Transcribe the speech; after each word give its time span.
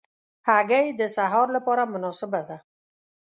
هګۍ 0.47 0.87
د 0.99 1.01
سهار 1.15 1.47
له 1.55 1.59
پاره 1.65 1.85
مناسبه 1.93 2.41
ده. 2.49 2.57